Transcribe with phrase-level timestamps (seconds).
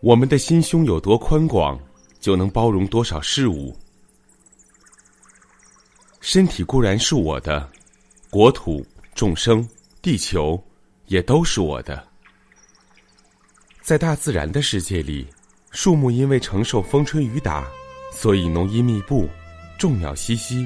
[0.00, 1.78] 我们的心胸有多宽广，
[2.20, 3.76] 就能包容多少事物。
[6.20, 7.68] 身体固然是我的。
[8.30, 9.66] 国土、众生、
[10.02, 10.62] 地球，
[11.06, 12.06] 也都是我的。
[13.82, 15.26] 在大自然的世界里，
[15.70, 17.66] 树木因为承受风吹雨打，
[18.12, 19.26] 所以浓荫密布，
[19.78, 20.64] 众鸟熙熙；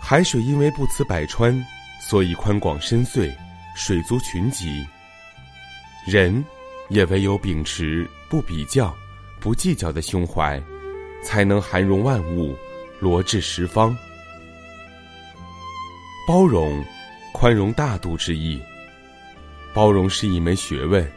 [0.00, 1.58] 海水因为不辞百川，
[2.00, 3.34] 所以宽广深邃，
[3.74, 4.86] 水族群集。
[6.06, 6.44] 人，
[6.92, 8.94] 也唯有秉持不比较、
[9.40, 10.62] 不计较的胸怀，
[11.24, 12.54] 才能涵容万物，
[13.00, 13.96] 罗致十方。
[16.28, 16.84] 包容，
[17.32, 18.60] 宽容大度之意。
[19.72, 21.10] 包容是一门学问，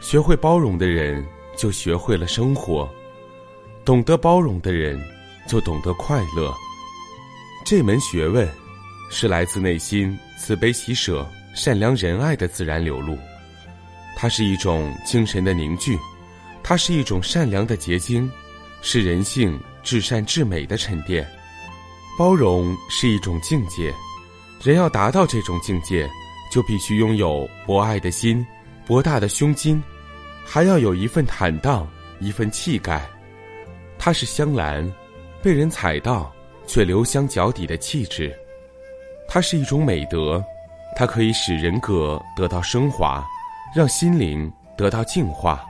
[0.00, 1.22] 学会包容的人
[1.54, 2.90] 就学会了生活，
[3.84, 4.98] 懂得包容的人
[5.46, 6.50] 就懂得快乐。
[7.62, 8.48] 这门学问
[9.10, 13.18] 是来自内心慈悲喜舍、善良仁爱的自然流露，
[14.20, 15.98] 它是一种精神的凝聚，
[16.62, 18.30] 它是一种善良的结晶，
[18.82, 21.26] 是人性至善至美的沉淀。
[22.18, 23.90] 包容是一种境界。
[24.62, 26.06] 人要达到这种境界，
[26.52, 28.46] 就必须拥有博爱的心、
[28.86, 29.82] 博大的胸襟，
[30.44, 31.88] 还要有一份坦荡、
[32.20, 33.08] 一份气概。
[33.98, 34.86] 它是香兰，
[35.42, 36.30] 被人踩到
[36.66, 38.30] 却留香脚底的气质。
[39.26, 40.44] 它是一种美德，
[40.94, 43.26] 它可以使人格得到升华，
[43.74, 45.64] 让心灵得到净化。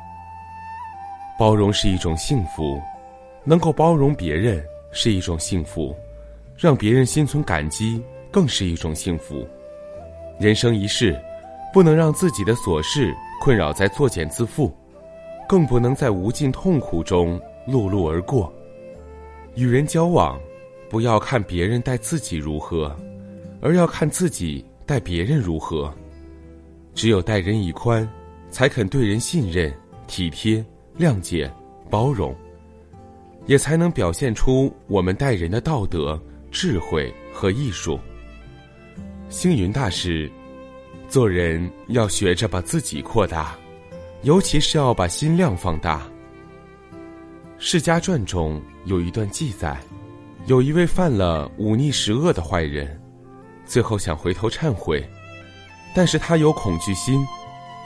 [1.38, 2.80] 包容是一种幸福，
[3.44, 5.94] 能够包容别人是一种幸福，
[6.56, 8.02] 让别人心存感激。
[8.32, 9.44] 更是一种幸福。
[10.38, 11.20] 人生一世，
[11.72, 14.70] 不能让自己的琐事困扰在作茧自缚，
[15.48, 18.52] 更不能在无尽痛苦中碌碌而过。
[19.56, 20.38] 与人交往，
[20.88, 22.96] 不要看别人待自己如何，
[23.60, 25.92] 而要看自己待别人如何。
[27.00, 28.06] 只有待人以宽，
[28.50, 29.74] 才肯对人信任、
[30.06, 30.62] 体贴、
[30.98, 31.50] 谅解、
[31.88, 32.36] 包容，
[33.46, 37.98] 也才能表现出我们待人的道德、智慧和艺术。
[39.30, 40.30] 星云大师，
[41.08, 43.56] 做人要学着把自己扩大，
[44.20, 46.06] 尤其是要把心量放大。
[47.56, 49.80] 释迦传中有一段记载，
[50.44, 53.00] 有一位犯了忤逆十恶的坏人，
[53.64, 55.02] 最后想回头忏悔，
[55.94, 57.26] 但是他有恐惧心，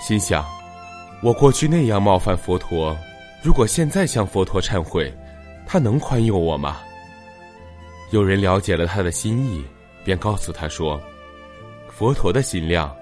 [0.01, 0.45] 心想：
[1.23, 2.97] 我过去那样冒犯佛陀，
[3.43, 5.13] 如果现在向佛陀忏悔，
[5.67, 6.79] 他能宽宥我吗？
[8.11, 9.65] 有人了解了他的心意，
[10.05, 11.01] 便告诉他说。
[11.89, 12.95] 佛陀的心量，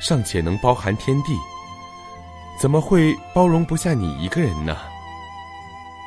[0.00, 1.32] 尚且能包含天地，
[2.60, 4.76] 怎么会包容不下你一个人呢？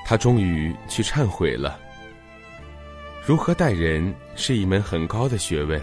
[0.06, 1.80] 他终于去忏悔了。
[3.26, 5.82] 如何待人是一门很高的学问，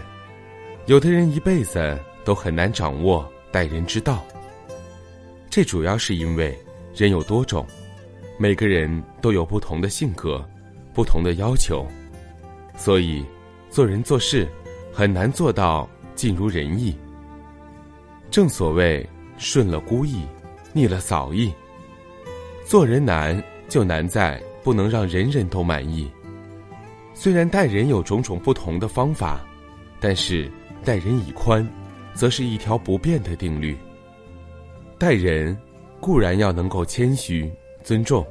[0.85, 4.23] 有的人一辈子都很难掌握待人之道。
[5.49, 6.57] 这主要是因为
[6.95, 7.65] 人有多种，
[8.37, 10.43] 每个人都有不同的性格、
[10.93, 11.85] 不同的要求，
[12.77, 13.25] 所以
[13.69, 14.47] 做人做事
[14.93, 15.89] 很难做到。
[16.13, 16.95] 尽如人意。
[18.29, 19.03] 正所谓
[19.37, 20.21] 顺了孤意，
[20.71, 21.51] 逆了嫂意。
[22.63, 26.11] 做人难就难在不能让人人都满意。
[27.15, 29.41] 虽然待人有种种不同的方法，
[29.99, 30.51] 但是
[30.83, 31.67] 待人以宽，
[32.13, 33.77] 则是一条不变的定律。
[34.97, 35.57] 待人
[35.99, 37.51] 固然要能够谦虚
[37.83, 38.25] 尊重，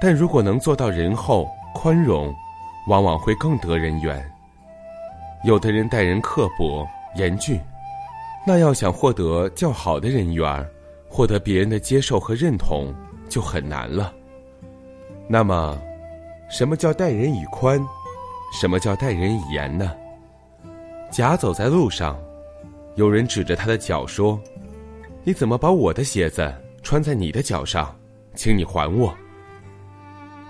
[0.00, 2.34] 但如果能做到仁厚宽容，
[2.88, 4.24] 往往会更得人缘。
[5.44, 6.86] 有的人待人刻薄。
[7.18, 7.58] 严峻，
[8.46, 10.68] 那要想获得较好的人缘，
[11.08, 12.94] 获得别人的接受和认同，
[13.26, 14.12] 就很难了。
[15.26, 15.80] 那么，
[16.50, 17.82] 什么叫待人以宽？
[18.60, 19.96] 什么叫待人以严呢？
[21.10, 22.18] 甲走在路上，
[22.96, 24.40] 有人指着他的脚说
[25.22, 26.52] ：“你怎么把我的鞋子
[26.82, 27.94] 穿在你的脚上？
[28.34, 29.14] 请你还我。”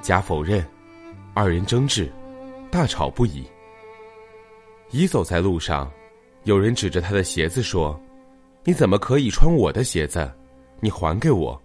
[0.01, 0.65] 甲否认，
[1.35, 2.09] 二人争执，
[2.71, 3.45] 大吵不已。
[4.93, 5.91] 乙走在路上。
[6.45, 8.01] 有人指着他的鞋子说
[8.63, 10.33] ：“你怎么可以穿我的鞋子？
[10.79, 11.61] 你还给我！”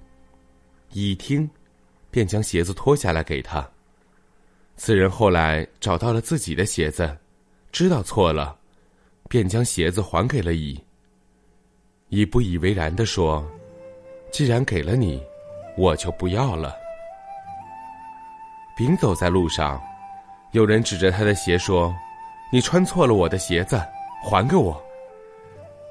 [0.92, 1.48] 一听，
[2.10, 3.64] 便将鞋子脱下来给他。
[4.78, 7.16] 此人后来找到了自己的鞋子，
[7.72, 8.58] 知道错了，
[9.32, 10.78] 便将鞋子还给了乙。
[12.10, 13.42] 乙不以为然的说
[14.30, 15.24] ：“既然给了你，
[15.78, 16.76] 我就不要了。”
[18.76, 19.82] 丙走在路上，
[20.52, 21.96] 有人指着他的鞋说
[22.52, 23.82] ：“你穿错了我的鞋子，
[24.22, 24.78] 还给我。”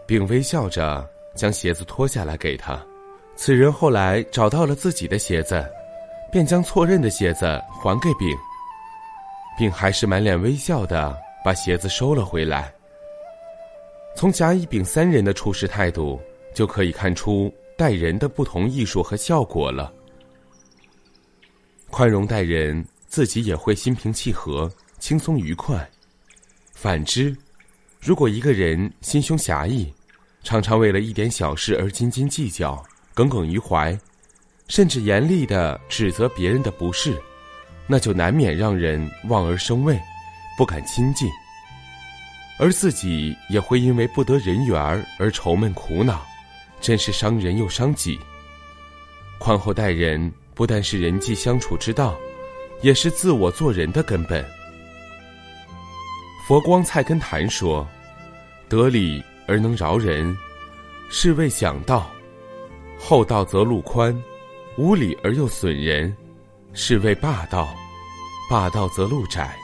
[0.06, 2.78] 丙微笑着将鞋子脱下来给他。
[3.36, 5.66] 此人后来找到了自己的鞋子，
[6.30, 8.28] 便将错认的鞋子还给丙。
[9.56, 12.70] 丙还是满脸微笑的把鞋子收了回来。
[14.16, 16.20] 从甲、乙、丙三人的处事态度，
[16.54, 19.92] 就可以看出待人的不同艺术和效果了。
[21.88, 25.88] 宽容待人，自己也会心平气和、轻松愉快。
[26.74, 27.34] 反之，
[28.00, 29.92] 如果一个人心胸狭义，
[30.42, 32.82] 常常为了一点小事而斤斤计较、
[33.14, 33.98] 耿耿于怀，
[34.68, 37.20] 甚至严厉的指责别人的不是，
[37.86, 39.98] 那就难免让人望而生畏，
[40.56, 41.28] 不敢亲近。
[42.60, 44.78] 而自己也会因为不得人缘
[45.18, 46.22] 而愁闷苦恼，
[46.78, 48.20] 真是伤人又伤己。
[49.38, 52.14] 宽厚待人不但是人际相处之道，
[52.82, 54.46] 也是自我做人的根本。
[56.46, 57.88] 佛光菜根谭说
[58.68, 60.36] ：“得理而能饶人，
[61.08, 62.10] 是谓讲道；
[62.98, 64.14] 厚道则路宽，
[64.76, 66.14] 无理而又损人，
[66.74, 67.68] 是谓霸道；
[68.50, 69.56] 霸道则路窄。”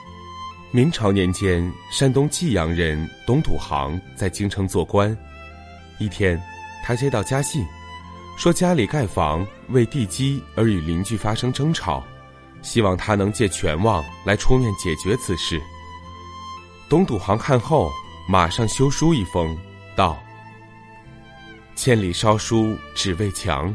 [0.77, 5.17] 明朝年间，山东济阳人董笃行在京城做官。
[5.99, 6.39] 一天，
[6.85, 7.65] 他接到家信，
[8.37, 12.05] 说家里盖房为地基而与邻居发生争吵，
[12.61, 15.59] 希望他能借权望来出面解决此事。
[16.91, 17.91] 董笃行看后，
[18.29, 19.57] 马上修书一封，
[19.97, 20.23] 道
[21.75, 23.75] ：“千里烧书只为墙，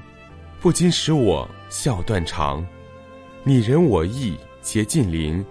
[0.59, 2.63] 不禁使我笑断肠。
[3.43, 5.43] 你仁我义皆近邻。”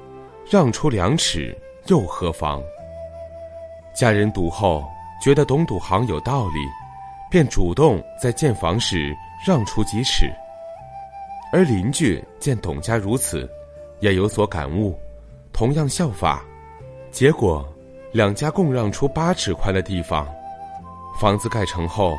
[0.50, 1.56] 让出两尺
[1.86, 2.60] 又何妨？
[3.94, 4.84] 家人读后
[5.22, 6.54] 觉得董笃行有道理，
[7.30, 9.16] 便主动在建房时
[9.46, 10.26] 让出几尺。
[11.52, 13.48] 而邻居见董家如此，
[14.00, 14.98] 也有所感悟，
[15.52, 16.42] 同样效法。
[17.12, 17.64] 结果，
[18.10, 20.26] 两家共让出八尺宽的地方。
[21.20, 22.18] 房子盖成后，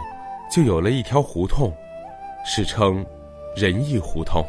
[0.50, 1.70] 就有了一条胡同，
[2.46, 3.06] 史称
[3.58, 4.42] “仁义胡同”。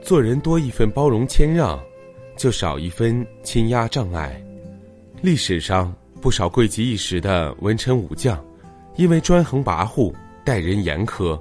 [0.00, 1.76] 做人多一份包容谦让。
[2.36, 4.40] 就少一分倾压障碍。
[5.22, 8.38] 历史上不少贵极一时的文臣武将，
[8.96, 10.12] 因为专横跋扈、
[10.44, 11.40] 待人严苛，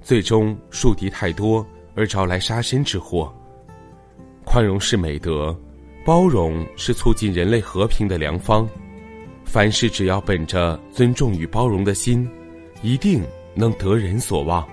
[0.00, 3.34] 最终树敌太多而招来杀身之祸。
[4.44, 5.54] 宽容是美德，
[6.04, 8.68] 包容是促进人类和平的良方。
[9.44, 12.28] 凡事只要本着尊重与包容的心，
[12.82, 13.22] 一定
[13.54, 14.66] 能得人所望。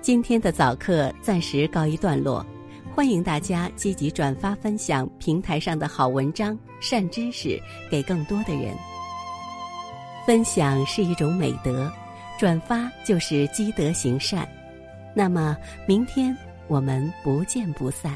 [0.00, 2.44] 今天的早课暂时告一段落。
[2.94, 7.58] 欢迎大家积极转发分享平台上的好文章、善知识
[7.90, 8.76] 给更多的人。
[10.26, 11.90] 分享是一种美德，
[12.38, 14.46] 转发就是积德行善。
[15.16, 15.56] 那么，
[15.88, 16.36] 明天
[16.68, 18.14] 我们不见不散。